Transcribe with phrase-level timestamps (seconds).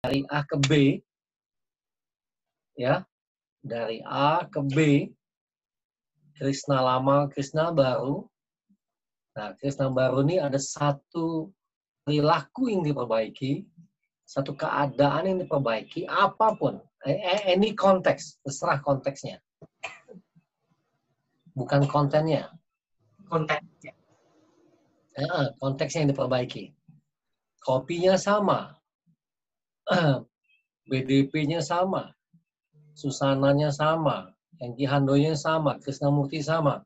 [0.00, 0.96] dari A ke B,
[2.72, 3.04] ya,
[3.60, 5.04] dari A ke B,
[6.40, 8.24] Krishna lama, Krishna baru.
[9.36, 11.52] Nah, Krishna baru ini ada satu
[12.00, 13.68] perilaku yang diperbaiki,
[14.24, 19.36] satu keadaan yang diperbaiki, apa pun, any konteks, terserah konteksnya.
[21.52, 22.48] Bukan kontennya.
[23.28, 23.92] Konteksnya.
[25.12, 26.72] Ya, konteksnya yang diperbaiki.
[27.60, 28.79] Kopinya sama.
[30.90, 32.14] BDP-nya sama.
[32.94, 34.30] Susananya sama.
[34.62, 35.78] Hengki Handonya sama.
[35.82, 36.82] Krishnamurti sama.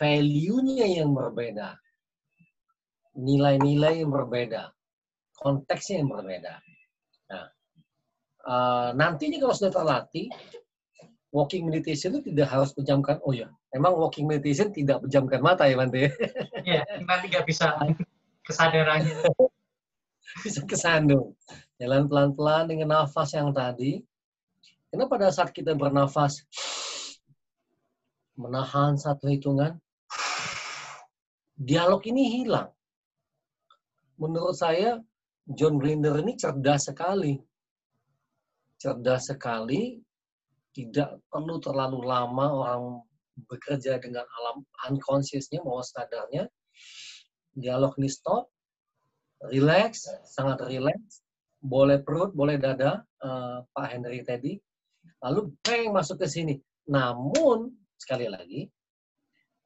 [0.00, 1.76] Value-nya yang berbeda.
[3.18, 4.72] Nilai-nilai yang berbeda.
[5.36, 6.54] Konteksnya yang berbeda.
[7.28, 7.46] Nah,
[8.46, 10.30] uh, nantinya kalau sudah terlatih,
[11.32, 15.74] walking meditation itu tidak harus pejamkan, oh ya, memang walking meditation tidak pejamkan mata ya,
[15.80, 16.12] Bante?
[16.62, 17.74] Iya, nanti nggak bisa
[18.46, 19.16] kesadarannya.
[20.44, 21.34] bisa kesandung.
[21.82, 23.98] Jalan pelan-pelan dengan nafas yang tadi.
[24.86, 26.46] Karena pada saat kita bernafas,
[28.38, 29.82] menahan satu hitungan,
[31.58, 32.70] dialog ini hilang.
[34.14, 35.02] Menurut saya,
[35.50, 37.42] John Grinder ini cerdas sekali.
[38.78, 39.98] Cerdas sekali,
[40.78, 42.82] tidak perlu terlalu lama orang
[43.50, 46.46] bekerja dengan alam unconsciousnya, mau sadarnya.
[47.58, 48.46] Dialog ini stop,
[49.50, 51.21] relax, sangat relax.
[51.62, 54.58] Boleh perut, boleh dada, uh, Pak Henry tadi.
[55.22, 56.58] Lalu bang masuk ke sini.
[56.90, 58.66] Namun sekali lagi,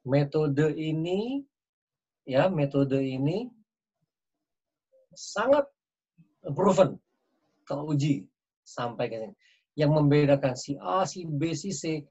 [0.04, 1.40] metode ini,
[2.28, 3.48] ya metode ini
[5.16, 5.64] sangat
[6.52, 7.00] proven,
[7.64, 8.28] teruji
[8.60, 9.34] sampai ke sini.
[9.76, 12.04] Yang membedakan si A, si B, si C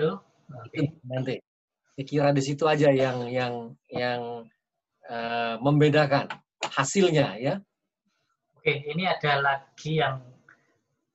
[0.00, 0.29] Halo?
[0.50, 0.90] Okay.
[1.06, 1.36] Nanti.
[1.94, 3.54] Saya kira di situ aja yang yang
[3.92, 4.48] yang
[5.10, 6.30] uh, membedakan
[6.72, 7.54] hasilnya ya.
[8.56, 10.20] Oke, ini ada lagi yang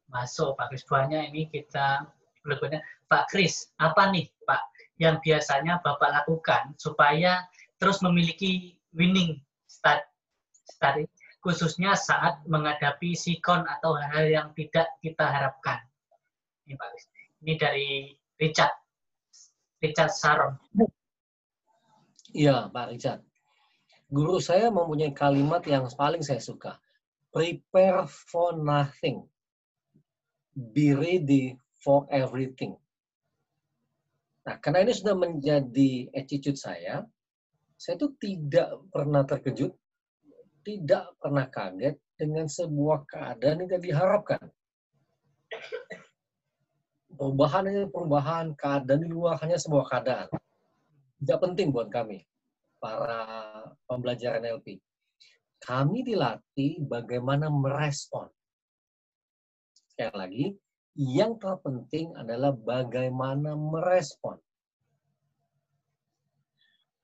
[0.10, 0.86] masuk Pak Kris.
[0.86, 2.06] Buahnya ini kita
[2.46, 4.62] berikutnya Pak Kris, apa nih Pak
[5.02, 7.44] yang biasanya Bapak lakukan supaya
[7.82, 10.06] terus memiliki winning start,
[10.70, 11.04] start
[11.44, 15.82] khususnya saat menghadapi sikon atau hal-hal yang tidak kita harapkan.
[16.66, 17.06] Ini Pak Kris.
[17.46, 17.90] Ini dari
[18.42, 18.85] Richard.
[19.86, 20.54] Richard Saron.
[22.34, 23.22] Iya, Pak Richard.
[24.10, 26.82] Guru saya mempunyai kalimat yang paling saya suka.
[27.30, 29.26] Prepare for nothing.
[30.56, 32.76] Be ready for everything.
[34.46, 37.02] Nah, karena ini sudah menjadi attitude saya,
[37.76, 39.74] saya itu tidak pernah terkejut,
[40.62, 44.46] tidak pernah kaget dengan sebuah keadaan yang tidak diharapkan
[47.16, 50.28] perubahan ini perubahan keadaan di luar hanya sebuah keadaan.
[51.24, 52.22] Tidak penting buat kami
[52.78, 53.24] para
[53.88, 54.84] pembelajaran NLP
[55.66, 58.30] kami dilatih bagaimana merespon.
[59.90, 60.46] Sekali lagi
[60.96, 64.38] yang terpenting adalah bagaimana merespon.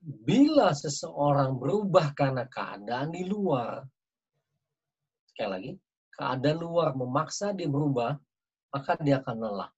[0.01, 3.85] Bila seseorang berubah karena keadaan di luar
[5.29, 5.71] sekali lagi
[6.17, 8.17] keadaan luar memaksa dia berubah
[8.73, 9.71] maka dia akan lelah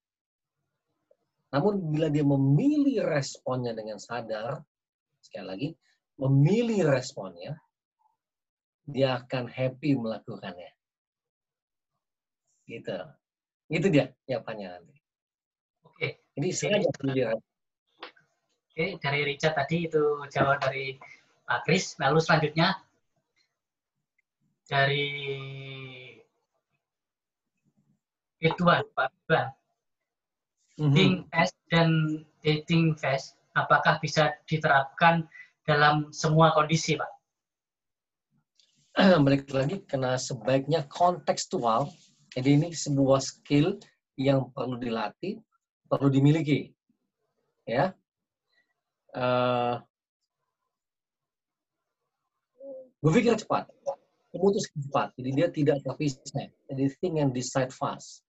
[1.53, 4.57] namun bila dia memilih responnya dengan sadar,
[5.21, 5.69] sekali lagi,
[6.17, 7.53] memilih responnya,
[8.89, 10.73] dia akan happy melakukannya.
[12.65, 12.97] Gitu.
[13.69, 14.97] Itu dia jawabannya nanti.
[15.85, 16.25] Oke.
[16.33, 17.37] Jadi sengaja pilih
[18.73, 20.97] Oke, dari Richard tadi itu jawaban dari
[21.45, 21.93] Pak Kris.
[22.01, 22.81] Lalu selanjutnya
[24.65, 25.05] dari
[28.41, 29.53] Ridwan, Pak Ridwan
[30.79, 31.29] mm-hmm.
[31.29, 31.89] fast dan
[32.41, 35.25] dating fast apakah bisa diterapkan
[35.63, 37.11] dalam semua kondisi, Pak?
[39.25, 41.89] Balik lagi, karena sebaiknya kontekstual.
[42.33, 43.77] Jadi ini sebuah skill
[44.17, 45.37] yang perlu dilatih,
[45.85, 46.73] perlu dimiliki.
[47.63, 47.95] Ya,
[49.15, 49.79] uh,
[52.99, 53.71] berpikir cepat,
[54.35, 55.15] memutus cepat.
[55.15, 56.51] Jadi dia tidak terpisah.
[56.67, 58.22] Jadi think and decide fast.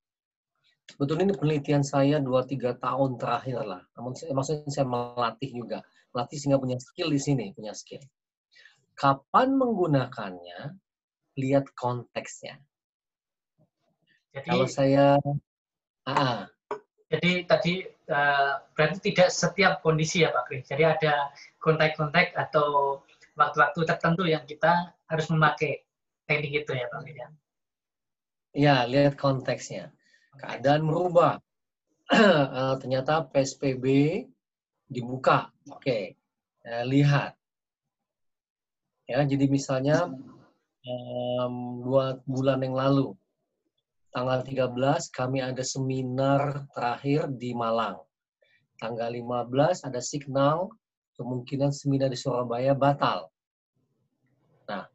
[0.85, 3.83] Sebetulnya ini penelitian saya 2-3 tahun terakhir lah.
[3.97, 5.81] Namun maksudnya saya melatih juga.
[6.13, 8.05] Melatih sehingga punya skill di sini, punya skill.
[8.95, 10.77] Kapan menggunakannya,
[11.41, 12.61] lihat konteksnya.
[14.37, 15.19] Jadi, Kalau saya...
[16.05, 16.53] Ah,
[17.09, 20.69] jadi tadi uh, berarti tidak setiap kondisi ya Pak Kris.
[20.69, 21.33] Jadi ada
[21.65, 23.01] kontak-kontak atau
[23.41, 25.81] waktu-waktu tertentu yang kita harus memakai
[26.29, 27.17] teknik itu ya Pak Kris.
[27.17, 27.29] Ya,
[28.53, 29.95] iya, lihat konteksnya
[30.39, 31.39] keadaan merubah.
[32.15, 33.85] Eh, ternyata PSBB
[34.85, 35.49] dibuka.
[35.73, 36.05] Oke, okay.
[36.69, 37.33] eh, lihat.
[39.09, 40.09] Ya, jadi misalnya
[40.85, 41.55] um,
[41.85, 43.17] dua bulan yang lalu,
[44.13, 44.73] tanggal 13
[45.13, 48.01] kami ada seminar terakhir di Malang.
[48.81, 50.73] Tanggal 15 ada signal
[51.21, 53.29] kemungkinan seminar di Surabaya batal.
[54.71, 54.87] Nah,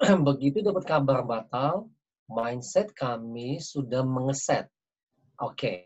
[0.28, 1.86] begitu dapat kabar batal,
[2.30, 4.70] mindset kami sudah mengeset.
[5.40, 5.80] Oke, okay.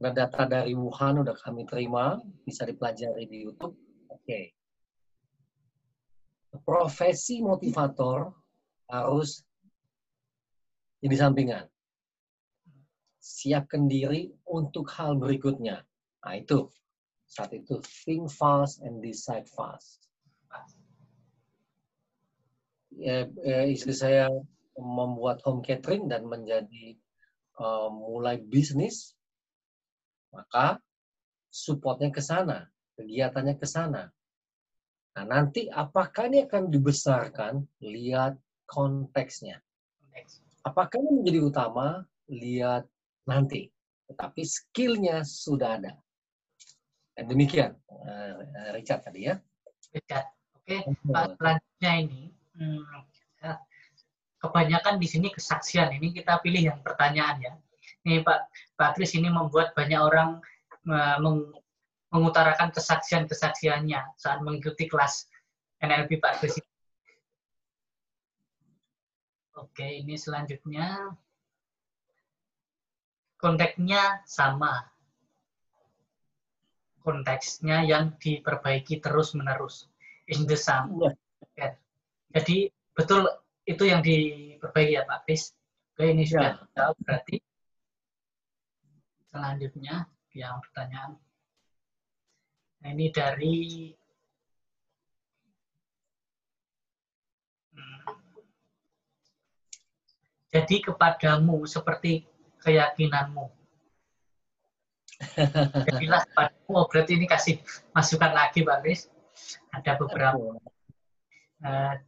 [0.00, 2.16] nah data dari Wuhan udah kami terima,
[2.46, 3.74] bisa dipelajari di YouTube.
[4.08, 4.44] Oke, okay
[6.62, 8.32] profesi motivator
[8.88, 9.42] harus
[11.02, 11.64] jadi sampingan.
[13.20, 15.82] Siapkan diri untuk hal berikutnya.
[16.22, 16.70] Nah itu,
[17.26, 20.05] saat itu, think fast and decide fast.
[22.96, 24.32] Ya, ya, istri saya
[24.76, 26.96] membuat home catering dan menjadi
[27.60, 29.12] uh, mulai bisnis,
[30.32, 30.80] maka
[31.52, 34.08] supportnya ke sana, kegiatannya ke sana.
[35.16, 37.64] Nah, nanti apakah ini akan dibesarkan?
[37.80, 38.36] Lihat
[38.68, 39.60] konteksnya.
[40.60, 42.04] Apakah ini menjadi utama?
[42.28, 42.84] Lihat
[43.24, 43.72] nanti.
[44.12, 45.92] Tetapi skillnya sudah ada.
[47.16, 49.40] Dan demikian, uh, Richard tadi ya.
[49.92, 50.28] Richard.
[50.52, 52.22] Oke, Pak, selanjutnya ini,
[52.56, 52.82] hmm,
[53.44, 53.60] ya,
[54.40, 55.92] kebanyakan di sini kesaksian.
[55.96, 57.52] Ini kita pilih yang pertanyaan ya.
[58.06, 60.38] Ini Pak Pak Kris ini membuat banyak orang
[62.14, 65.26] mengutarakan kesaksian-kesaksiannya saat mengikuti kelas
[65.82, 66.56] NLP Pak Kris.
[69.56, 71.16] Oke, ini selanjutnya
[73.40, 74.86] konteksnya sama.
[77.02, 79.86] Konteksnya yang diperbaiki terus-menerus.
[80.26, 80.98] In the same.
[82.36, 82.44] Ya.
[82.44, 83.24] Jadi betul
[83.64, 85.56] itu yang diperbaiki ya Pak Kris.
[85.96, 86.68] Oke, ini sudah ya.
[86.76, 87.36] tahu berarti.
[89.32, 90.04] Selanjutnya
[90.36, 91.16] yang pertanyaan
[92.86, 93.56] Nah, ini dari
[97.72, 98.04] hmm.
[100.52, 102.22] jadi kepadamu seperti
[102.62, 103.48] keyakinanmu.
[105.88, 107.58] Jadilah kepadamu, oh, berarti ini kasih
[107.96, 109.08] masukan lagi Pak Kris.
[109.72, 110.60] Ada beberapa.
[111.66, 111.98] Uh,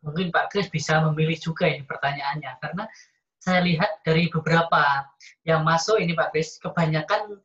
[0.00, 2.88] mungkin Pak Kris bisa memilih juga ini pertanyaannya, karena
[3.36, 5.04] saya lihat dari beberapa
[5.44, 7.36] yang masuk ini Pak Kris, kebanyakan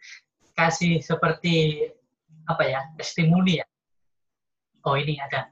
[0.55, 1.83] kasih seperti
[2.47, 3.67] apa ya testimoni ya.
[4.87, 5.51] Oh ini ada.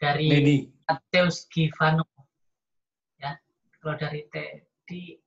[0.00, 2.04] Dari Mateus Givano.
[3.20, 3.36] Ya
[3.80, 5.20] kalau dari Teddy.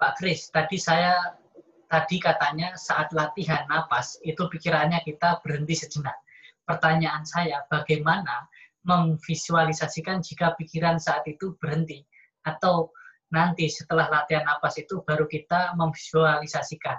[0.00, 1.38] Pak Kris tadi saya
[1.86, 6.18] tadi katanya saat latihan napas itu pikirannya kita berhenti sejenak
[6.66, 8.46] pertanyaan saya bagaimana
[8.82, 12.02] memvisualisasikan jika pikiran saat itu berhenti
[12.42, 12.90] atau
[13.30, 16.98] nanti setelah latihan napas itu baru kita memvisualisasikan.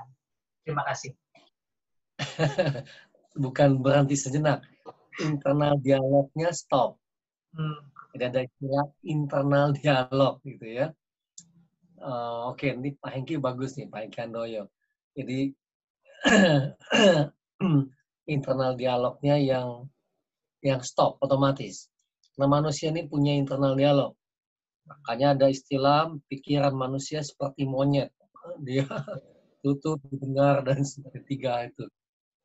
[0.63, 1.11] Terima kasih.
[3.43, 4.63] Bukan berhenti sejenak.
[5.21, 6.97] Internal dialognya stop.
[7.53, 7.91] Hmm.
[8.13, 10.87] Tidak ada istilah internal dialog gitu ya.
[12.03, 14.63] Uh, Oke, okay, ini Pak Hengki bagus nih, Pak Hengki Andoyo.
[15.13, 15.53] Jadi
[18.29, 19.87] internal dialognya yang
[20.63, 21.91] yang stop otomatis.
[22.39, 24.15] Nah manusia ini punya internal dialog
[24.87, 28.11] Makanya ada istilah pikiran manusia seperti monyet.
[28.67, 28.87] Dia
[29.63, 30.83] tutup, dengar, dan
[31.23, 31.87] tiga itu.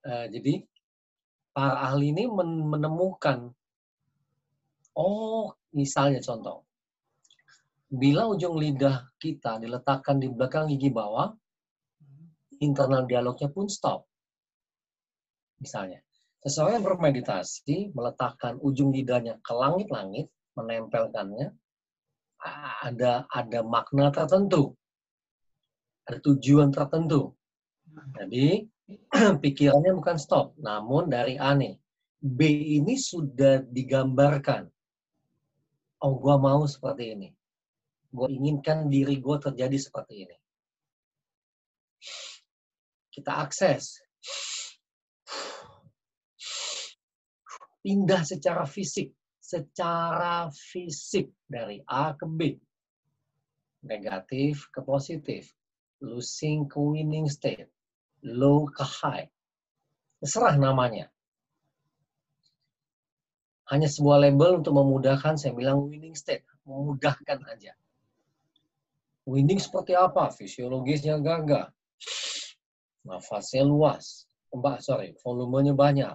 [0.06, 0.62] Uh, jadi
[1.50, 2.30] para ahli ini
[2.62, 3.50] menemukan,
[4.94, 6.62] oh misalnya contoh,
[7.90, 11.34] bila ujung lidah kita diletakkan di belakang gigi bawah,
[12.62, 14.06] internal dialognya pun stop.
[15.58, 16.00] Misalnya,
[16.42, 21.54] seseorang yang bermeditasi meletakkan ujung lidahnya ke langit-langit, menempelkannya,
[22.86, 24.78] ada ada makna tertentu,
[26.06, 27.34] ada tujuan tertentu.
[28.14, 28.62] Jadi
[29.42, 31.76] pikirannya bukan stop, namun dari aneh.
[32.18, 32.42] B
[32.82, 34.66] ini sudah digambarkan.
[36.02, 37.28] Oh, gue mau seperti ini.
[38.10, 40.36] Gue inginkan diri gue terjadi seperti ini.
[43.10, 44.02] Kita akses.
[47.88, 49.16] Pindah secara fisik
[49.48, 52.52] secara fisik dari A ke B.
[53.88, 55.48] Negatif ke positif.
[56.04, 57.72] Losing ke winning state.
[58.28, 59.32] Low ke high.
[60.20, 61.08] Terserah namanya.
[63.72, 66.44] Hanya sebuah label untuk memudahkan, saya bilang winning state.
[66.68, 67.72] Memudahkan aja.
[69.24, 70.28] Winning seperti apa?
[70.28, 71.72] Fisiologisnya gagah.
[73.08, 74.28] Nafasnya luas.
[74.52, 76.12] Mbak, sorry, volumenya banyak.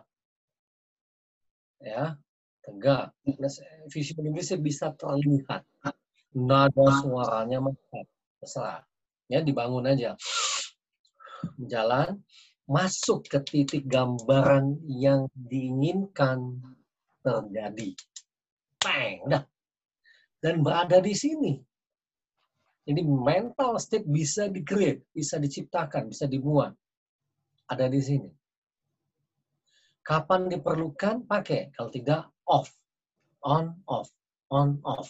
[1.84, 2.16] Ya,
[2.64, 3.12] tegak.
[3.92, 5.68] Fisiologisnya bisa terlihat.
[6.34, 8.08] Nada suaranya mantap.
[8.40, 8.82] Terserah.
[9.28, 10.16] Ya, dibangun aja.
[11.60, 12.24] jalan,
[12.64, 16.64] masuk ke titik gambaran yang diinginkan
[17.20, 17.92] terjadi.
[18.80, 19.44] Peng, dah.
[20.40, 21.60] Dan berada di sini.
[22.84, 26.76] Ini mental state bisa di-create, bisa diciptakan, bisa dibuat.
[27.72, 28.28] Ada di sini.
[30.04, 31.72] Kapan diperlukan, pakai.
[31.72, 32.68] Kalau tidak, off.
[33.44, 34.12] On, off.
[34.52, 35.10] On, off.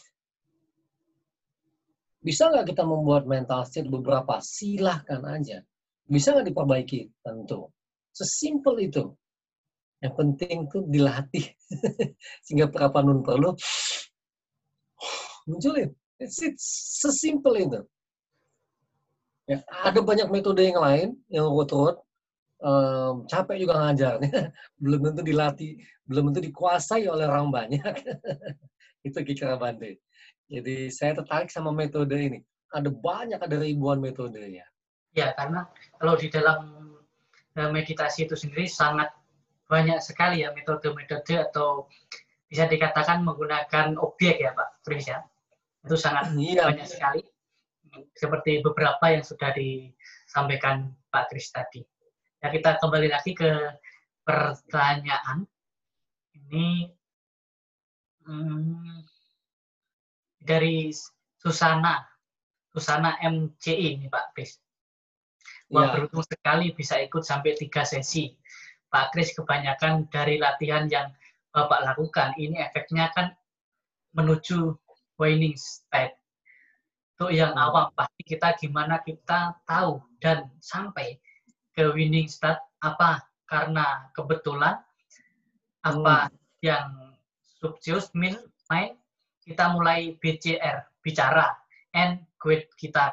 [2.23, 4.39] Bisa nggak kita membuat mental state beberapa?
[4.39, 5.59] Silahkan aja.
[6.07, 7.12] Bisa nggak diperbaiki?
[7.19, 7.67] Tentu.
[8.13, 9.12] Sesimpel itu.
[10.00, 11.51] Yang penting tuh dilatih.
[12.45, 12.71] Sehingga
[13.03, 13.51] nun perlu
[15.47, 15.91] munculin.
[16.19, 16.63] It's, it's
[17.03, 17.81] sesimpel itu.
[19.43, 22.00] Ya, ada banyak metode yang lain yang urut-urut.
[22.63, 24.32] Um, capek juga ngajarnya.
[24.84, 25.75] belum tentu dilatih,
[26.08, 27.96] belum tentu dikuasai oleh orang banyak.
[29.08, 30.00] itu kira Bante.
[30.48, 32.39] Jadi saya tertarik sama metode ini.
[32.72, 34.65] Ada banyak, ada ribuan metode ya.
[35.13, 35.67] Karena
[36.00, 36.60] kalau di dalam
[37.60, 39.12] eh, meditasi itu sendiri sangat
[39.67, 41.89] banyak sekali ya metode-metode atau
[42.46, 45.25] bisa dikatakan menggunakan objek ya Pak Fris ya
[45.84, 46.70] itu sangat iya.
[46.70, 47.22] banyak sekali
[48.13, 51.82] seperti beberapa yang sudah disampaikan Pak Kris tadi.
[52.43, 53.47] Ya kita kembali lagi ke
[54.27, 55.47] pertanyaan
[56.35, 56.91] ini
[58.27, 59.00] hmm,
[60.43, 60.91] dari
[61.39, 62.03] Susana
[62.67, 64.59] Susana MCI ini Pak Kris.
[65.71, 65.91] Wah ya.
[65.95, 68.35] beruntung sekali bisa ikut sampai tiga sesi.
[68.91, 71.15] Pak Kris kebanyakan dari latihan yang
[71.55, 73.31] Bapak lakukan ini efeknya kan
[74.19, 74.75] menuju
[75.15, 76.19] waning state.
[77.15, 77.63] Itu yang hmm.
[77.71, 81.23] awam pasti kita gimana kita tahu dan sampai
[81.74, 84.80] ke winning state apa karena kebetulan
[85.84, 86.38] apa hmm.
[86.63, 86.88] yang
[87.60, 88.38] subconscious min
[88.72, 88.96] mind
[89.44, 91.51] kita mulai BCR bicara
[91.98, 93.12] and quit kita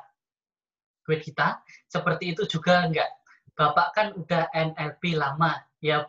[1.03, 1.59] quit kita
[1.91, 3.11] seperti itu juga enggak
[3.59, 6.09] Bapak kan udah NLP lama ya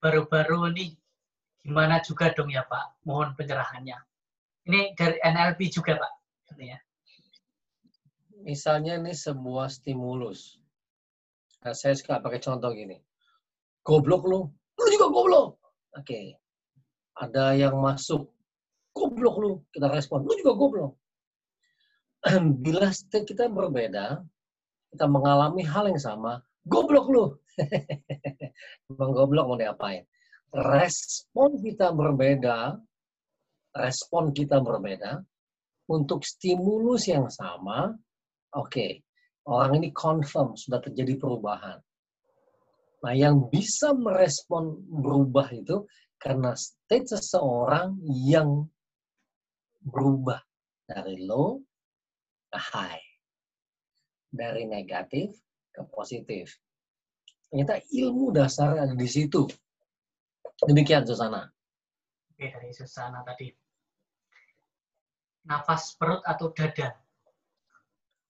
[0.00, 0.96] baru-baru ini
[1.60, 3.98] gimana juga dong ya Pak mohon penyerahannya
[4.66, 6.12] ini dari NLP juga, Pak.
[6.58, 6.82] Ya.
[8.42, 10.58] Misalnya ini sebuah stimulus.
[11.66, 12.94] Nah, saya suka pakai contoh gini.
[13.82, 14.46] Goblok lu.
[14.78, 15.58] Lu juga goblok.
[15.98, 16.06] Oke.
[16.06, 16.26] Okay.
[17.18, 18.30] Ada yang masuk.
[18.94, 19.52] Goblok lu.
[19.74, 20.22] Kita respon.
[20.22, 20.94] Lu juga goblok.
[22.62, 24.22] Bila kita berbeda,
[24.94, 26.38] kita mengalami hal yang sama,
[26.70, 27.34] goblok lu.
[28.86, 30.06] Emang goblok mau diapain?
[30.54, 32.78] Respon kita berbeda,
[33.74, 35.18] respon kita berbeda,
[35.90, 37.90] untuk stimulus yang sama,
[38.54, 39.02] oke, okay,
[39.46, 41.78] orang ini confirm sudah terjadi perubahan.
[43.06, 45.86] Nah, yang bisa merespon berubah itu
[46.18, 48.66] karena state seseorang yang
[49.86, 50.42] berubah
[50.90, 51.62] dari low
[52.50, 53.06] ke high.
[54.34, 55.38] Dari negatif
[55.70, 56.50] ke positif.
[57.46, 59.46] Ternyata ilmu dasar ada di situ.
[60.66, 61.46] Demikian, Susana.
[62.34, 63.48] Oke, dari Susana tadi
[65.46, 67.05] nafas perut atau dada?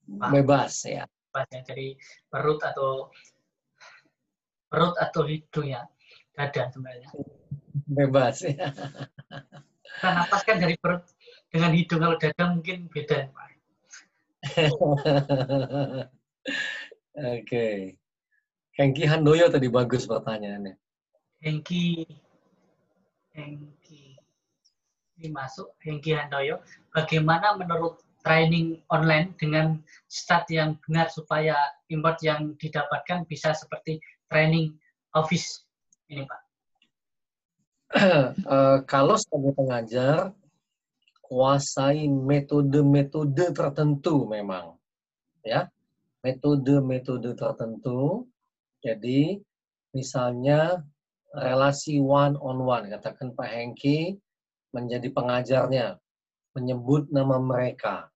[0.07, 1.05] Bebas ya.
[1.07, 1.61] Bebas ya.
[1.67, 1.99] Jadi
[2.31, 3.11] perut atau
[4.71, 5.83] perut atau hidung ya.
[6.33, 7.11] Dada sebenarnya.
[7.91, 8.71] Bebas ya.
[10.01, 11.03] Kan nafas kan dari perut
[11.51, 13.51] dengan hidung kalau dada mungkin beda Pak.
[17.17, 17.43] Oke.
[17.43, 17.77] Okay.
[18.77, 20.77] Hengki Handoyo tadi bagus pertanyaannya.
[21.41, 22.05] Hengki
[23.33, 24.21] Hengki
[25.17, 26.61] ini masuk Hengki Handoyo
[26.93, 29.79] bagaimana menurut training online dengan
[30.11, 31.55] start yang benar supaya
[31.87, 34.75] import yang didapatkan bisa seperti training
[35.15, 35.63] office
[36.11, 36.41] ini Pak?
[37.95, 40.35] Uh, kalau sebagai pengajar,
[41.23, 44.75] kuasai metode-metode tertentu memang,
[45.47, 45.71] ya,
[46.27, 48.27] metode-metode tertentu.
[48.83, 49.39] Jadi,
[49.95, 50.83] misalnya
[51.31, 54.19] relasi one on one, katakan Pak Hengki
[54.75, 55.87] menjadi pengajarnya,
[56.59, 58.11] menyebut nama mereka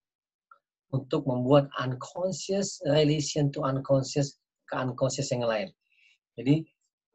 [0.95, 5.67] untuk membuat unconscious relation to unconscious ke unconscious yang lain.
[6.39, 6.63] Jadi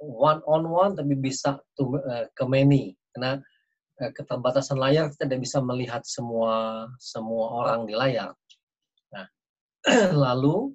[0.02, 3.38] one on one tapi bisa to, uh, ke many karena
[4.02, 8.34] uh, keterbatasan layar kita tidak bisa melihat semua semua orang di layar.
[9.14, 9.26] Nah,
[10.26, 10.74] lalu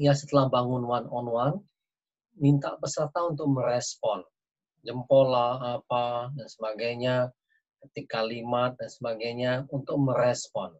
[0.00, 1.56] ya setelah bangun one on one
[2.40, 4.24] minta peserta untuk merespon
[4.80, 7.14] jempol lah apa dan sebagainya
[7.80, 10.72] ketik kalimat dan sebagainya untuk merespon.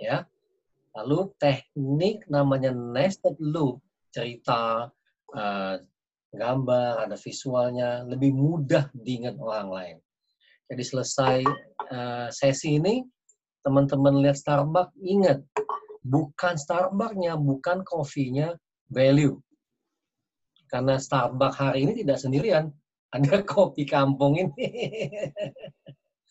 [0.00, 0.26] Ya.
[0.94, 3.82] Lalu teknik namanya nested loop,
[4.14, 4.90] cerita,
[5.34, 5.74] uh,
[6.34, 9.96] gambar, ada visualnya, lebih mudah diingat orang lain.
[10.70, 11.38] Jadi selesai
[11.90, 13.02] uh, sesi ini,
[13.62, 15.42] teman-teman lihat Starbucks, ingat,
[16.02, 18.54] bukan Starbucksnya, bukan kopinya,
[18.90, 19.38] value.
[20.68, 22.70] Karena Starbucks hari ini tidak sendirian,
[23.14, 24.66] ada kopi kampung ini.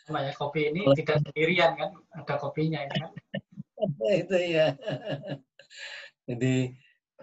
[0.07, 3.11] Namanya kopi ini tidak sendirian kan, ada kopinya ya kan.
[4.23, 4.67] itu ya.
[6.29, 6.71] Jadi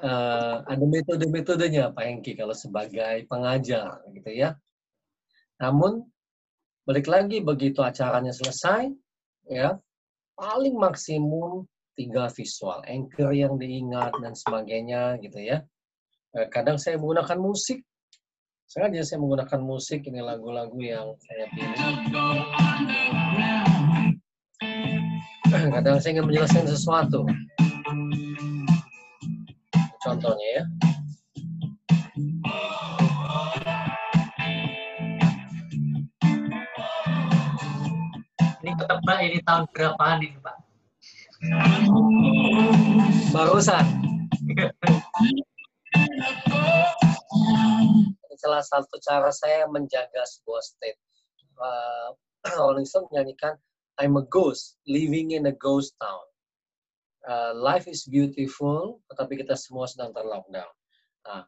[0.04, 4.56] uh, ada metode-metodenya Pak Hengki kalau sebagai pengajar gitu ya.
[5.60, 6.04] Namun
[6.84, 8.88] balik lagi begitu acaranya selesai
[9.46, 9.76] ya
[10.34, 15.60] paling maksimum tiga visual anchor yang diingat dan sebagainya gitu ya.
[16.32, 17.84] Eh, kadang saya menggunakan musik
[18.70, 21.90] sengaja saya menggunakan musik ini lagu-lagu yang saya pilih.
[25.50, 27.26] Kadang saya ingin menjelaskan sesuatu.
[30.00, 30.64] Contohnya ya.
[38.62, 40.56] Ini ketebak ini tahun berapaan ini Pak?
[43.34, 43.84] Barusan.
[48.40, 50.96] salah satu cara saya menjaga sebuah state.
[51.60, 52.16] Uh,
[52.56, 53.60] Rolling Stone menyanyikan
[54.00, 56.24] I'm a ghost living in a ghost town.
[57.20, 60.72] Uh, life is beautiful, tetapi kita semua sedang terlockdown.
[61.28, 61.44] Nah,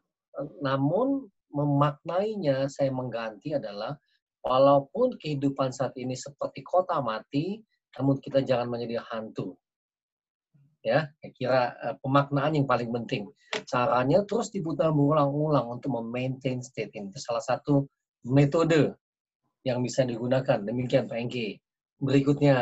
[0.61, 3.97] namun memaknainya saya mengganti adalah
[4.45, 7.57] walaupun kehidupan saat ini seperti kota mati,
[7.97, 9.57] namun kita jangan menjadi hantu.
[10.85, 13.33] Ya saya kira uh, pemaknaan yang paling penting.
[13.65, 17.09] Caranya terus diputar berulang-ulang untuk memaintain state ini.
[17.09, 17.89] Itu salah satu
[18.29, 18.93] metode
[19.65, 20.61] yang bisa digunakan.
[20.61, 21.62] Demikian Pak Engki
[22.03, 22.57] berikutnya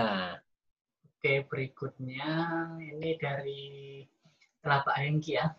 [1.01, 2.29] oke berikutnya
[2.77, 3.61] ini dari
[4.61, 5.49] setelah Pak Engki ya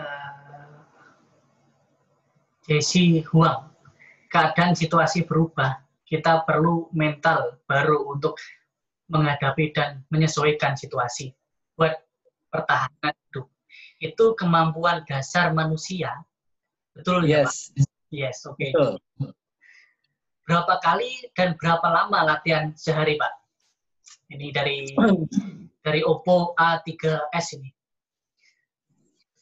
[0.00, 0.80] uh,
[2.64, 3.68] Jesse Huang
[4.32, 8.38] keadaan situasi berubah kita perlu mental baru untuk
[9.10, 11.34] menghadapi dan menyesuaikan situasi
[11.74, 11.94] buat
[12.50, 13.46] pertahanan hidup.
[13.98, 16.14] Itu kemampuan dasar manusia.
[16.94, 17.74] Betul ya, yes.
[17.74, 17.86] ya, Pak?
[18.14, 18.56] Yes, oke.
[18.62, 18.70] Okay.
[20.46, 23.32] Berapa kali dan berapa lama latihan sehari, Pak?
[24.30, 24.94] Ini dari
[25.82, 27.70] dari Oppo A3s ini.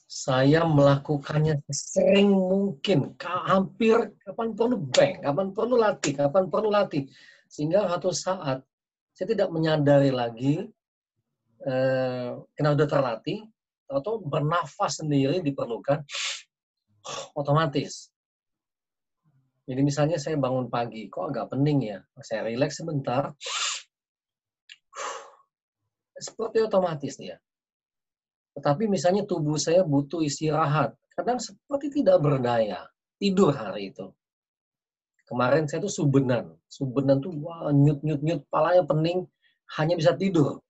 [0.09, 7.05] Saya melakukannya sering mungkin, hampir kapan perlu bank, kapan perlu latih, kapan perlu latih.
[7.51, 8.63] Sehingga satu saat
[9.13, 10.71] saya tidak menyadari lagi
[11.67, 13.39] eh, karena sudah terlatih
[13.91, 16.01] atau bernafas sendiri diperlukan
[17.37, 18.14] otomatis.
[19.65, 21.99] Jadi misalnya saya bangun pagi, kok agak pening ya?
[22.21, 23.33] Saya rileks sebentar,
[26.21, 27.41] seperti otomatis dia.
[28.55, 32.85] Tetapi misalnya tubuh saya butuh istirahat, kadang seperti tidak berdaya,
[33.17, 34.13] tidur hari itu.
[35.25, 36.53] Kemarin saya tuh subenan.
[36.69, 39.25] Subenan tuh wah, nyut nyut nyut, palanya pening,
[39.81, 40.61] hanya bisa tidur.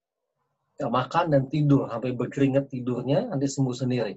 [0.79, 4.15] Ya, makan dan tidur sampai berkeringat tidurnya nanti sembuh sendiri.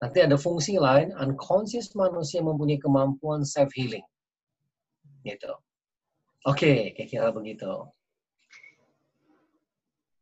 [0.00, 4.02] Nanti ada fungsi lain, unconscious manusia mempunyai kemampuan self healing.
[5.20, 5.52] Gitu.
[6.48, 7.88] Oke, okay, kira-kira begitu.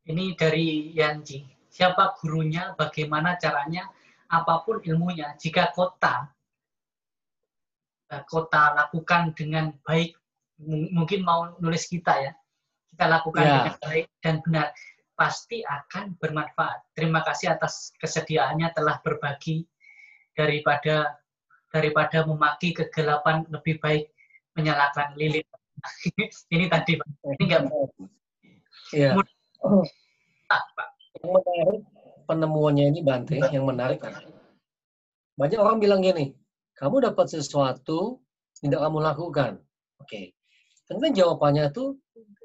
[0.09, 1.47] Ini dari Yanji.
[1.69, 3.87] Siapa gurunya, bagaimana caranya,
[4.27, 6.33] apa pun ilmunya, jika kota
[8.09, 10.17] Eh, kota lakukan dengan baik
[10.97, 12.33] mungkin mau nulis kita ya
[12.89, 13.53] kita lakukan yeah.
[13.61, 14.67] dengan baik dan benar
[15.13, 19.69] pasti akan bermanfaat terima kasih atas kesediaannya telah berbagi
[20.33, 21.21] daripada
[21.69, 24.09] daripada memaki kegelapan lebih baik
[24.59, 25.47] menyalakan lilin
[26.55, 27.07] ini tadi pak
[27.39, 27.63] ini enggak
[28.91, 29.15] yeah.
[30.51, 30.89] ah, pak
[31.23, 31.81] yang menarik
[32.27, 34.03] penemuannya ini Bante yang menarik
[35.39, 36.35] banyak orang bilang gini
[36.79, 38.23] kamu dapat sesuatu
[38.63, 39.53] tidak kamu lakukan.
[40.03, 40.35] Oke.
[40.87, 40.95] Okay.
[40.99, 41.99] Kan jawabannya tuh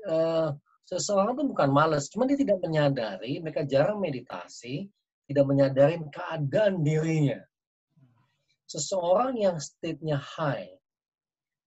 [0.09, 0.51] uh,
[0.89, 4.91] seseorang tuh bukan males, cuma dia tidak menyadari, mereka jarang meditasi,
[5.29, 7.39] tidak menyadari keadaan dirinya.
[8.67, 10.75] Seseorang yang state-nya high,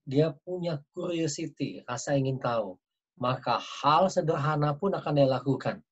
[0.07, 2.79] dia punya curiosity, rasa ingin tahu,
[3.19, 5.83] maka hal sederhana pun akan dia lakukan.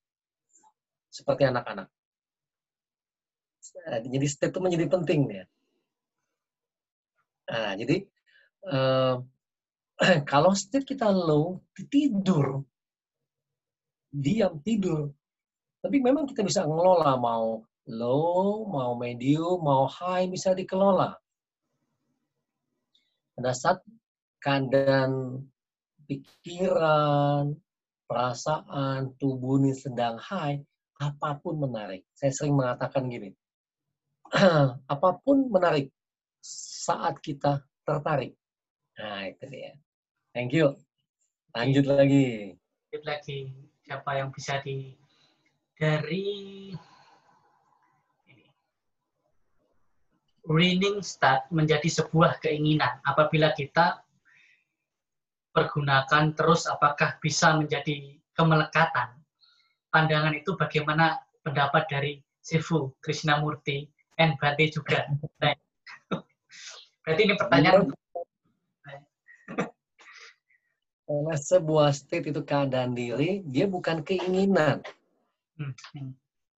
[1.11, 1.90] Seperti anak-anak.
[3.85, 5.44] Jadi state itu menjadi penting ya.
[7.50, 7.96] Nah, jadi
[8.70, 9.18] uh,
[10.31, 11.59] kalau state kita low,
[11.90, 12.62] tidur,
[14.14, 15.11] diam tidur.
[15.83, 21.18] Tapi memang kita bisa ngelola mau low, mau medium, mau high bisa dikelola.
[23.35, 23.83] Pada saat
[24.44, 25.40] keadaan
[26.04, 27.57] pikiran,
[28.04, 30.61] perasaan, tubuh ini sedang high,
[31.00, 32.04] apa pun menarik.
[32.12, 33.33] Saya sering mengatakan gini,
[34.92, 35.88] apa pun menarik
[36.44, 38.37] saat kita tertarik.
[39.00, 39.72] Nah, itu dia.
[40.37, 40.76] Thank you.
[41.57, 42.52] Lanjut lagi.
[42.92, 43.40] Lanjut lagi.
[43.80, 44.92] Siapa yang bisa di
[45.80, 46.70] dari
[50.44, 54.04] Reading start menjadi sebuah keinginan apabila kita
[55.55, 59.14] pergunakan terus apakah bisa menjadi kemelekatan.
[59.95, 62.12] Pandangan itu bagaimana pendapat dari
[62.43, 63.87] Sifu Krishnamurti
[64.19, 65.07] and Bante juga.
[67.07, 67.95] Berarti ini pertanyaan
[71.05, 74.81] Karena sebuah state itu keadaan diri, dia bukan keinginan.
[75.61, 76.11] Hmm, hmm.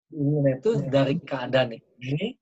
[0.07, 2.39] Keinginan itu dari keadaan ini,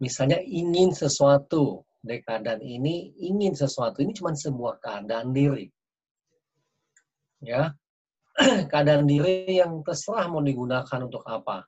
[0.00, 5.66] misalnya ingin sesuatu, dari keadaan ini ingin sesuatu, ini cuma sebuah keadaan diri.
[7.42, 7.74] Ya,
[8.70, 11.66] keadaan diri yang terserah mau digunakan untuk apa.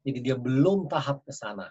[0.00, 1.68] Jadi dia belum tahap ke sana.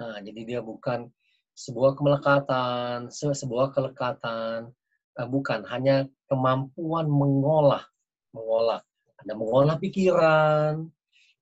[0.00, 1.12] Nah, jadi dia bukan
[1.52, 4.72] sebuah kemelekatan, sebuah kelekatan,
[5.20, 7.84] uh, bukan hanya kemampuan mengolah,
[8.32, 8.80] mengolah.
[9.20, 10.88] Ada mengolah pikiran,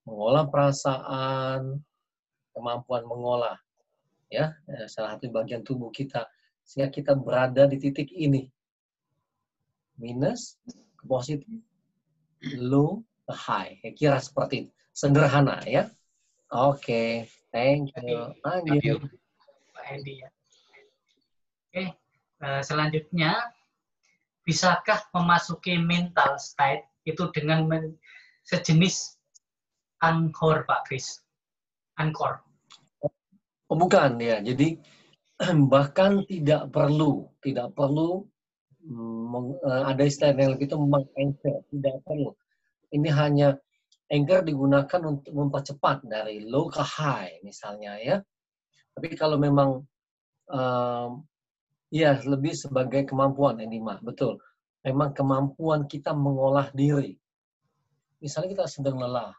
[0.03, 1.79] mengolah perasaan,
[2.51, 3.55] kemampuan mengolah.
[4.29, 6.29] Ya, eh, salah satu bagian tubuh kita
[6.69, 8.45] sehingga kita berada di titik ini.
[9.97, 10.61] Minus
[11.01, 11.49] ke positif,
[12.61, 13.81] low ke high.
[13.81, 14.73] Ya, kira seperti itu.
[14.93, 15.89] Sederhana ya.
[16.49, 17.13] Oke, okay.
[17.53, 18.33] thank you.
[18.41, 19.05] Lanjut.
[19.77, 20.29] Pak Andy ya.
[21.69, 21.89] Oke, okay.
[22.41, 23.37] uh, selanjutnya
[24.49, 27.69] bisakah memasuki mental state itu dengan
[28.49, 29.21] sejenis
[30.01, 31.21] angkor Pak Kris?
[32.01, 32.48] Angkor.
[33.69, 34.41] Oh, bukan ya.
[34.41, 34.81] Jadi
[35.73, 38.25] bahkan tidak perlu, tidak perlu
[39.29, 42.33] meng, eh, ada istilah yang lebih itu tidak perlu.
[42.89, 43.49] Ini hanya
[44.09, 48.17] anchor digunakan untuk mempercepat dari low ke high misalnya ya.
[48.97, 49.85] Tapi kalau memang
[50.49, 51.23] um,
[51.89, 54.37] Iya, lebih sebagai kemampuan Enima, betul.
[54.85, 57.17] Memang kemampuan kita mengolah diri.
[58.21, 59.33] Misalnya kita sedang lelah,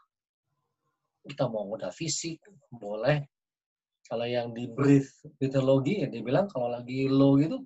[1.22, 2.42] kita mau udah fisik,
[2.74, 3.22] boleh.
[4.10, 7.62] Kalau yang di breath physiologi, ya dibilang kalau lagi low gitu,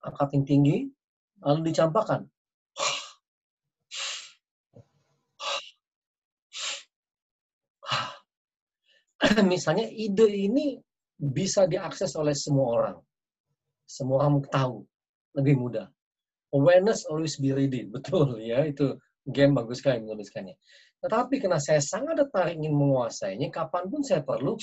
[0.00, 0.88] angkat yang tinggi,
[1.44, 2.24] lalu dicampakkan.
[9.52, 10.80] Misalnya ide ini
[11.20, 12.96] bisa diakses oleh semua orang
[13.88, 14.84] semua orang tahu
[15.34, 15.88] lebih mudah.
[16.52, 20.54] Awareness always be ready, betul ya itu game bagus sekali menuliskannya.
[21.00, 24.60] Tetapi karena saya sangat tertarik ingin menguasainya, kapan pun saya perlu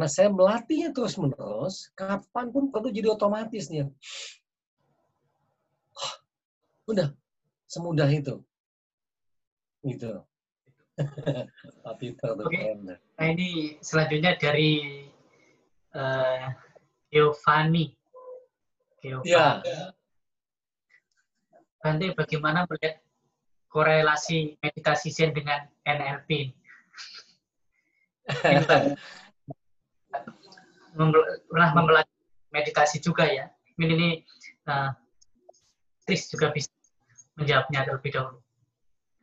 [0.00, 3.84] Nah, saya melatihnya terus-menerus, kapan pun perlu jadi otomatis nih.
[6.88, 7.12] Udah,
[7.68, 8.40] semudah itu.
[9.84, 10.24] Gitu.
[11.84, 12.16] Tapi.
[12.16, 15.04] Nah ini selanjutnya dari
[15.92, 16.48] uh,
[17.12, 17.92] Giovanni.
[19.04, 19.28] Giovanni.
[19.28, 19.92] Ya.
[21.84, 23.04] Nanti bagaimana melihat
[23.68, 26.56] korelasi meditasi Zen dengan NLP?
[30.94, 33.46] pernah mempelajari meditasi juga ya.
[33.80, 34.08] Ini, ini
[34.68, 34.92] uh,
[36.04, 36.68] Chris juga bisa
[37.38, 38.38] menjawabnya terlebih dahulu.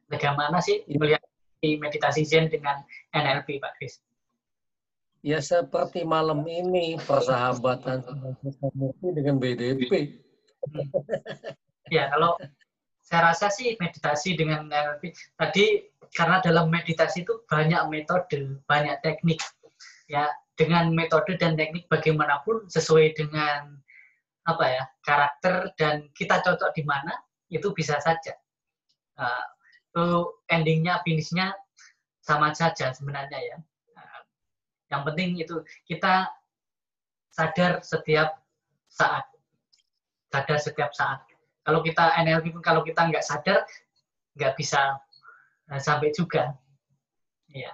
[0.07, 0.97] Bagaimana sih iya.
[0.97, 1.23] melihat
[1.61, 3.99] meditasi Zen dengan NLP, Pak Kris?
[5.25, 8.05] Ya seperti malam ini persahabatan
[9.01, 10.23] dengan BDP.
[10.63, 10.87] Hmm.
[11.91, 12.39] Ya kalau
[13.03, 19.39] saya rasa sih meditasi dengan NLP tadi karena dalam meditasi itu banyak metode, banyak teknik.
[20.07, 23.77] Ya dengan metode dan teknik bagaimanapun sesuai dengan
[24.47, 27.13] apa ya karakter dan kita cocok di mana
[27.53, 28.33] itu bisa saja.
[29.17, 29.45] Uh,
[30.53, 31.57] endingnya finishnya
[32.21, 33.57] sama saja sebenarnya ya.
[33.97, 34.21] Nah,
[34.93, 36.29] yang penting itu kita
[37.33, 38.41] sadar setiap
[38.89, 39.25] saat.
[40.29, 41.21] Sadar setiap saat.
[41.65, 43.65] Kalau kita NLP pun kalau kita nggak sadar
[44.37, 44.97] nggak bisa
[45.69, 46.53] uh, sampai juga.
[47.47, 47.73] Ya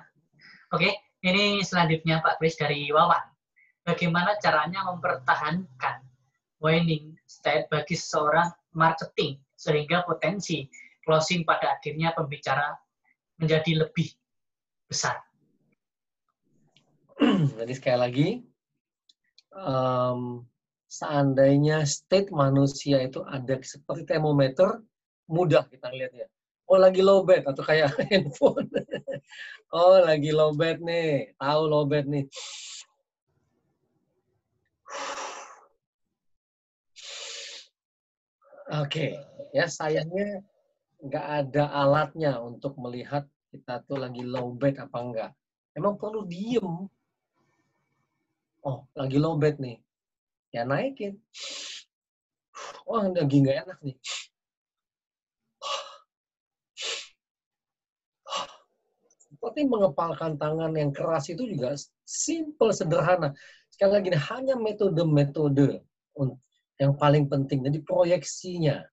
[0.74, 0.89] oke
[1.24, 3.24] ini selanjutnya Pak Kris dari Wawan
[3.88, 6.04] bagaimana caranya mempertahankan
[6.60, 10.68] winning state bagi seorang marketing sehingga potensi
[11.04, 12.76] closing pada akhirnya pembicara
[13.40, 14.08] menjadi lebih
[14.88, 15.20] besar.
[17.60, 18.30] Jadi sekali lagi,
[19.56, 20.44] um,
[20.88, 24.84] seandainya state manusia itu ada seperti termometer,
[25.28, 26.28] mudah kita lihatnya.
[26.68, 28.68] Oh lagi low bed atau kayak handphone.
[29.74, 32.26] Oh lagi low bed nih, tahu low bed nih.
[38.74, 39.12] Oke, okay.
[39.54, 40.42] ya sayangnya
[41.04, 45.32] nggak ada alatnya untuk melihat kita tuh lagi low bed apa enggak.
[45.76, 46.90] Emang perlu diem.
[48.64, 49.78] Oh, lagi low bed nih.
[50.56, 51.20] Ya naikin.
[52.88, 53.98] Oh, lagi nggak enak nih.
[59.43, 61.75] Seperti mengepalkan tangan yang keras itu juga
[62.08, 63.36] simple, sederhana.
[63.67, 65.84] Sekali lagi, hanya metode-metode
[66.79, 67.60] yang paling penting.
[67.67, 68.88] Jadi proyeksinya.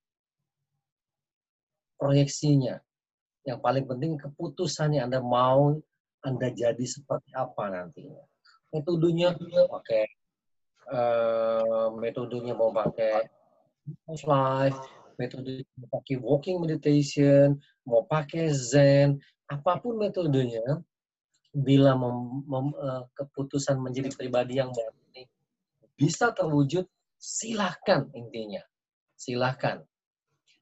[2.02, 2.82] Proyeksinya.
[3.46, 5.78] Yang paling penting keputusannya Anda mau
[6.26, 8.26] Anda jadi seperti apa nantinya.
[8.74, 9.38] Metodenya
[9.70, 10.02] pakai
[10.90, 13.22] uh, metodenya mau pakai
[14.26, 14.82] life,
[15.14, 17.54] metode mau pakai walking meditation,
[17.86, 20.62] mau pakai zen, apa pun metodenya,
[21.50, 25.26] bila mem, mem, uh, keputusan menjadi pribadi yang baru ini
[25.98, 26.86] bisa terwujud,
[27.18, 28.62] silahkan intinya,
[29.18, 29.82] silahkan.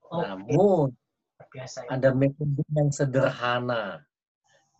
[0.08, 0.24] Okay.
[0.24, 0.96] Namun
[1.48, 1.96] Biasa, ya.
[1.96, 4.04] ada metode yang sederhana,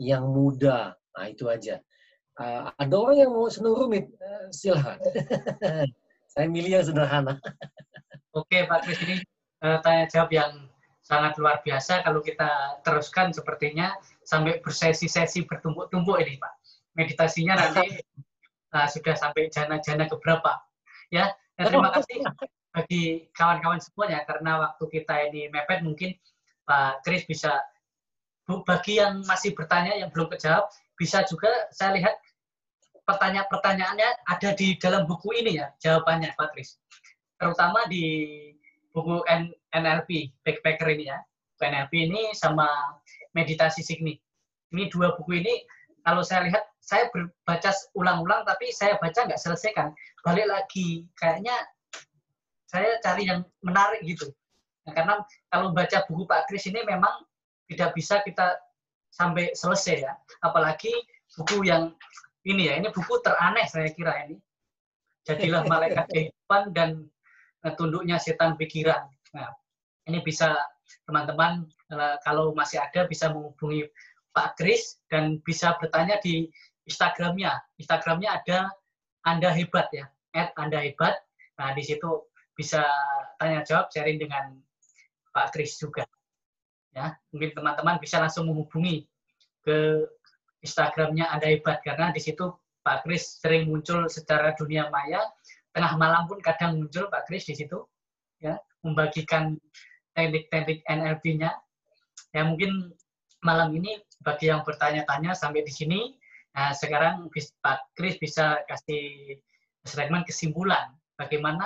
[0.01, 1.81] yang mudah, nah itu aja.
[2.41, 4.99] Uh, ada orang yang mau senang rumit, uh, silahkan.
[6.33, 7.37] Saya milih yang sederhana.
[8.33, 9.17] Oke Pak Kris, ini
[9.65, 10.53] uh, tanya jawab yang
[11.09, 13.97] sangat luar biasa kalau kita teruskan sepertinya
[14.29, 16.53] sampai bersesi-sesi bertumpuk-tumpuk ini Pak.
[17.01, 17.97] Meditasinya nanti
[18.77, 20.61] uh, sudah sampai jana-jana keberapa.
[21.09, 22.21] Ya, dan terima kasih
[22.77, 26.13] bagi kawan-kawan semuanya karena waktu kita ini mepet mungkin
[26.69, 27.65] Pak Kris bisa
[28.69, 30.69] bagi yang masih bertanya yang belum kejawab
[31.01, 32.21] bisa juga saya lihat
[33.09, 36.77] pertanyaan-pertanyaannya ada di dalam buku ini ya jawabannya Pak Kris.
[37.41, 38.05] Terutama di
[38.99, 39.23] buku
[39.71, 41.19] NLP backpacker ini ya.
[41.63, 42.67] NLP ini sama
[43.35, 44.19] meditasi signi.
[44.75, 45.63] Ini dua buku ini
[46.03, 47.07] kalau saya lihat saya
[47.47, 49.95] baca ulang-ulang tapi saya baca nggak selesaikan.
[50.27, 51.55] Balik lagi kayaknya
[52.67, 54.29] saya cari yang menarik gitu.
[54.85, 55.15] Nah, karena
[55.53, 57.23] kalau baca buku Pak Kris ini memang
[57.69, 58.57] tidak bisa kita
[59.13, 60.13] sampai selesai ya.
[60.45, 60.93] Apalagi
[61.39, 61.95] buku yang
[62.49, 64.37] ini ya, ini buku teraneh saya kira ini.
[65.29, 67.05] Jadilah malaikat kehidupan dan
[67.77, 69.09] tunduknya setan pikiran.
[69.35, 69.51] Nah,
[70.07, 70.55] ini bisa
[71.05, 73.89] teman-teman eh, kalau masih ada bisa menghubungi
[74.33, 76.47] Pak Kris dan bisa bertanya di
[76.89, 77.59] Instagramnya.
[77.77, 78.59] Instagramnya ada
[79.27, 81.19] Anda Hebat ya, at Anda Hebat.
[81.59, 82.87] Nah, di situ bisa
[83.37, 84.57] tanya jawab sharing dengan
[85.35, 86.07] Pak Kris juga.
[86.95, 89.05] Ya, mungkin teman-teman bisa langsung menghubungi
[89.63, 90.09] ke
[90.65, 92.49] Instagramnya Anda Hebat karena di situ
[92.83, 95.21] Pak Kris sering muncul secara dunia maya.
[95.79, 97.79] Tengah malam pun kadang muncul Pak Kris di situ,
[98.43, 99.55] ya, membagikan
[100.19, 101.55] teknik-teknik NLP-nya.
[102.35, 102.91] Ya mungkin
[103.47, 106.19] malam ini bagi yang bertanya-tanya sampai di sini,
[106.51, 107.31] nah sekarang
[107.63, 109.39] Pak Kris bisa kasih
[109.87, 111.63] segmen kesimpulan bagaimana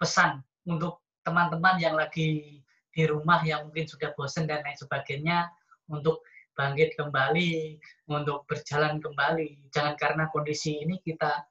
[0.00, 5.52] pesan untuk teman-teman yang lagi di rumah yang mungkin sudah bosan dan lain sebagainya
[5.92, 6.24] untuk
[6.56, 7.76] bangkit kembali,
[8.08, 9.68] untuk berjalan kembali.
[9.68, 11.44] Jangan karena kondisi ini kita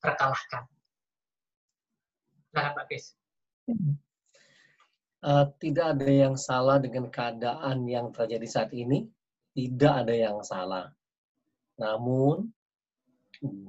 [0.00, 0.64] terkalahkan.
[2.50, 2.86] Silahkan Pak.
[5.20, 9.06] Uh, tidak ada yang salah dengan keadaan yang terjadi saat ini.
[9.54, 10.90] Tidak ada yang salah.
[11.78, 12.50] Namun,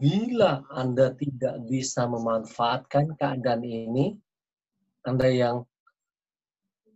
[0.02, 4.18] bila Anda tidak bisa memanfaatkan keadaan ini,
[5.06, 5.58] Anda yang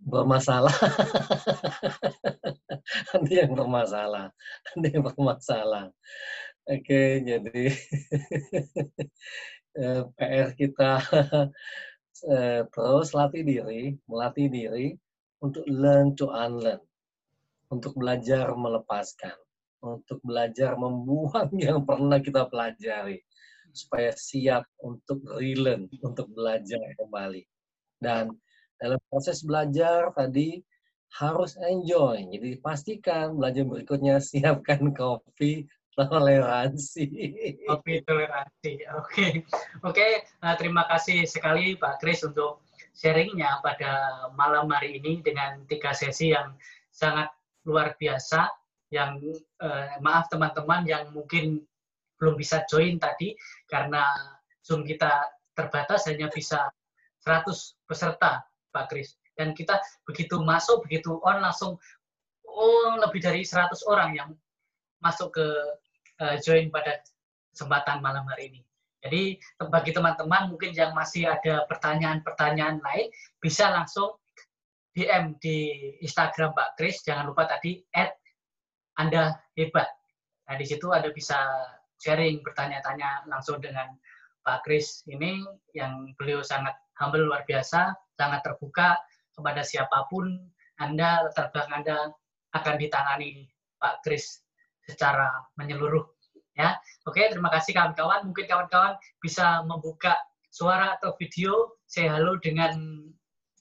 [0.06, 0.74] bermasalah.
[3.17, 4.26] anda yang bermasalah.
[4.74, 5.86] Anda yang bermasalah.
[6.65, 7.69] Oke, jadi
[9.79, 10.91] eh, PR kita
[12.23, 14.95] Eh, terus latih diri, melatih diri
[15.43, 16.79] untuk learn to unlearn,
[17.67, 19.35] untuk belajar melepaskan,
[19.83, 23.19] untuk belajar membuang yang pernah kita pelajari,
[23.75, 27.43] supaya siap untuk relearn, untuk belajar kembali.
[27.99, 28.31] Dan
[28.79, 30.63] dalam proses belajar tadi
[31.19, 32.31] harus enjoy.
[32.31, 37.08] Jadi pastikan belajar berikutnya siapkan kopi, toleransi.
[37.63, 38.71] Kopi toleransi.
[38.99, 38.99] Oke.
[38.99, 39.31] Okay.
[39.79, 40.12] Oke, okay.
[40.43, 46.36] uh, terima kasih sekali Pak Kris untuk sharingnya pada malam hari ini dengan tiga sesi
[46.36, 46.51] yang
[46.91, 47.31] sangat
[47.63, 48.51] luar biasa.
[48.91, 51.63] Yang uh, maaf teman-teman yang mungkin
[52.19, 53.36] belum bisa join tadi
[53.67, 54.03] karena
[54.63, 56.69] Zoom kita terbatas hanya bisa
[57.23, 59.15] 100 peserta Pak Kris.
[59.36, 61.75] Dan kita begitu masuk, begitu on langsung
[62.47, 64.29] oh lebih dari 100 orang yang
[65.03, 65.47] masuk ke
[66.21, 67.01] uh, join pada
[67.51, 68.62] kesempatan malam hari ini.
[69.06, 69.38] Jadi
[69.69, 74.17] bagi teman-teman mungkin yang masih ada pertanyaan-pertanyaan lain bisa langsung
[74.97, 75.69] DM di
[76.01, 77.06] Instagram Pak Kris.
[77.06, 78.17] Jangan lupa tadi add
[78.97, 79.86] Anda hebat.
[80.49, 81.38] Nah di situ ada bisa
[82.01, 83.93] sharing bertanya-tanya langsung dengan
[84.41, 85.45] Pak Kris ini
[85.78, 88.97] yang beliau sangat humble luar biasa, sangat terbuka
[89.38, 90.34] kepada siapa pun
[90.82, 92.10] Anda terbang Anda
[92.58, 94.44] akan ditangani Pak Kris
[94.86, 96.06] secara menyeluruh
[96.56, 96.78] ya.
[97.06, 98.26] Oke terima kasih kawan-kawan.
[98.30, 100.15] Mungkin kawan-kawan bisa membuka
[100.50, 103.06] suara atau video saya halo dengan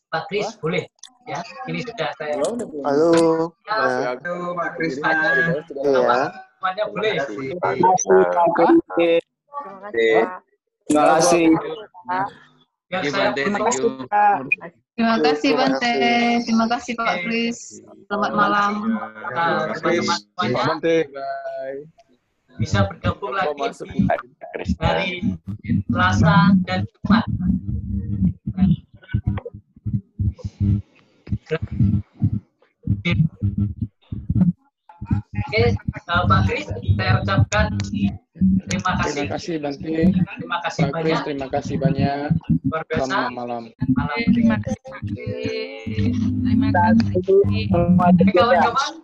[0.09, 0.87] Pak Kris boleh
[1.27, 1.43] ya.
[1.67, 5.01] Ini sudah saya halo ya, halo Pak Kris.
[5.03, 6.31] Ya.
[6.65, 7.15] semuanya boleh.
[7.29, 9.19] Terima kasih.
[9.65, 10.23] Terima kasih.
[10.85, 11.47] Terima kasih.
[12.89, 14.84] Biar saya Terima kasih.
[14.95, 15.91] Terima kasih Terima Bante.
[15.91, 16.47] kasih.
[16.47, 17.15] Terima kasih Pak.
[17.27, 17.59] Kris.
[18.07, 18.73] Selamat malam.
[19.75, 20.97] Teman-teman semuanya Bante.
[21.11, 21.83] Bye.
[22.55, 24.07] bisa bergabung lagi di
[24.79, 25.35] hari
[25.91, 27.27] Selasa dan Jumat.
[35.05, 35.73] Oke, eh,
[36.09, 37.67] Pak Kris, saya ucapkan
[38.67, 39.13] terima kasih.
[39.13, 39.95] Terima kasih Bante.
[40.41, 41.23] Terima kasih Pak Kris, banyak.
[41.27, 42.29] terima kasih banyak.
[42.91, 43.63] Selamat malam.
[43.71, 44.19] Malam.
[44.35, 46.17] Terima kasih Pak Kris.
[46.19, 47.17] Terima kasih.
[47.23, 48.33] Juga.
[48.35, 48.95] kawan-kawan,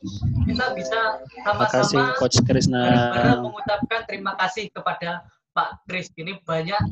[0.49, 2.83] kita bisa Terima kasih sama-sama Coach Krisna.
[3.39, 6.11] mengucapkan terima kasih kepada Pak Kris.
[6.17, 6.83] Ini banyak.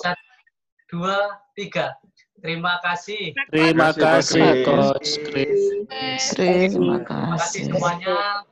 [0.00, 0.28] Satu,
[0.92, 1.98] dua, tiga.
[2.40, 3.36] Terima kasih.
[3.52, 5.60] Terima Terima kasih, Coach Kris.
[6.32, 8.48] Terima Terima kasih semuanya.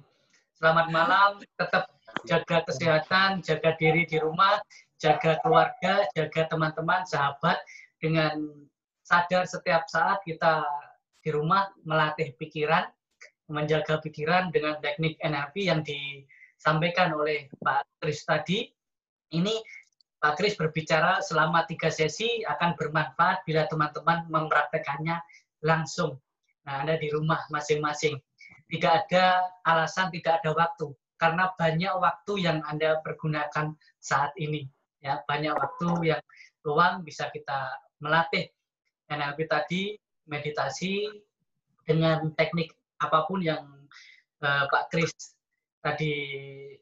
[0.60, 1.30] Selamat malam.
[1.56, 1.88] Tetap
[2.28, 4.60] jaga kesehatan, jaga diri di rumah,
[5.00, 7.56] jaga keluarga, jaga teman-teman, sahabat.
[7.96, 8.44] Dengan
[9.08, 10.62] sadar setiap saat kita
[11.24, 12.84] di rumah melatih pikiran,
[13.48, 18.68] menjaga pikiran dengan teknik NLP yang disampaikan oleh Pak Kris tadi.
[19.32, 19.56] Ini
[20.18, 25.22] Pak Kris berbicara selama tiga sesi akan bermanfaat bila teman-teman mempraktekannya
[25.62, 26.18] langsung.
[26.66, 28.18] Nah, Anda di rumah masing-masing.
[28.68, 30.90] Tidak ada alasan, tidak ada waktu.
[31.22, 34.66] Karena banyak waktu yang Anda pergunakan saat ini.
[34.98, 36.22] Ya, banyak waktu yang
[36.66, 37.70] luang bisa kita
[38.02, 38.50] melatih
[39.06, 39.94] NLP tadi,
[40.26, 41.06] meditasi
[41.86, 43.64] dengan teknik apa pun yang
[44.42, 45.37] eh, Pak Kris
[45.78, 46.12] tadi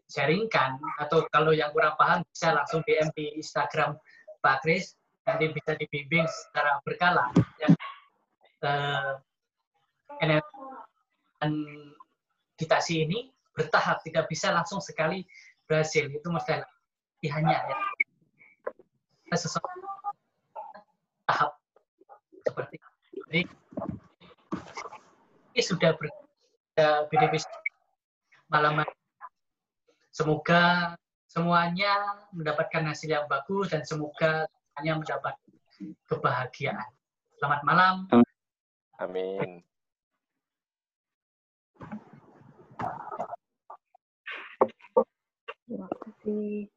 [0.08, 3.96] sharingkan atau kalau yang kurang paham bisa langsung DM di Instagram
[4.40, 7.28] Pak Kris nanti bisa dibimbing secara berkala.
[7.60, 7.68] Ya.
[8.64, 9.12] Eh,
[10.22, 10.48] NLP
[11.42, 11.52] dan
[12.56, 15.26] meditasi ini bertahap tidak bisa langsung sekali
[15.68, 16.08] berhasil.
[16.08, 17.76] Itu mesti latihannya ya.
[19.36, 19.68] Sesuatu
[21.26, 21.58] tahap
[22.46, 22.78] seperti
[23.26, 23.42] jadi
[25.52, 26.06] ini sudah ber
[27.10, 27.42] BDP
[28.46, 28.94] malam hari.
[30.14, 30.94] Semoga
[31.28, 31.92] semuanya
[32.32, 34.48] mendapatkan hasil yang bagus dan semoga
[34.80, 35.34] hanya mendapat
[36.08, 36.88] kebahagiaan.
[37.36, 37.94] Selamat malam.
[38.96, 39.60] Amin.
[45.66, 46.75] Terima kasih.